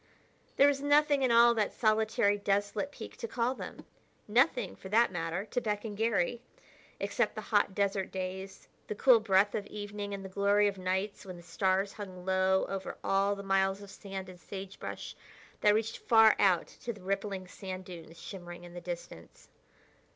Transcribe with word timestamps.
There 0.55 0.67
was 0.67 0.81
nothing 0.81 1.21
in 1.21 1.31
all 1.31 1.53
that 1.53 1.71
solitary, 1.73 2.35
desolate 2.35 2.91
peak 2.91 3.17
to 3.17 3.27
call 3.27 3.53
them; 3.53 3.85
nothing, 4.27 4.75
for 4.75 4.89
that 4.89 5.11
matter, 5.11 5.45
to 5.45 5.61
beckon 5.61 5.93
Garry, 5.93 6.41
except 6.99 7.35
the 7.35 7.41
hot 7.53 7.75
desert 7.75 8.09
days, 8.11 8.67
the 8.87 8.95
cool 8.95 9.19
breath 9.19 9.53
of 9.53 9.67
evening 9.67 10.11
and 10.11 10.25
the 10.25 10.29
glory 10.29 10.67
of 10.67 10.79
nights 10.79 11.23
when 11.23 11.37
the 11.37 11.43
stars 11.43 11.93
hung 11.93 12.25
low 12.25 12.65
over 12.65 12.97
all 13.03 13.35
the 13.35 13.43
miles 13.43 13.83
of 13.83 13.91
sand 13.91 14.27
and 14.27 14.39
sagebrush 14.39 15.15
that 15.59 15.75
reached 15.75 15.99
far 15.99 16.35
out 16.39 16.65
to 16.65 16.91
the 16.91 17.03
rippling 17.03 17.47
sand 17.47 17.85
dunes 17.85 18.19
shimmering 18.19 18.63
in 18.63 18.73
the 18.73 18.81
distance. 18.81 19.49